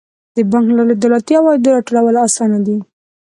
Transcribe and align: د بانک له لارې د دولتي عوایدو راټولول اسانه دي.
د 0.35 0.37
بانک 0.51 0.65
له 0.69 0.73
لارې 0.87 0.95
د 0.97 1.01
دولتي 1.03 1.33
عوایدو 1.39 1.75
راټولول 1.77 2.15
اسانه 2.27 2.59
دي. 2.65 2.77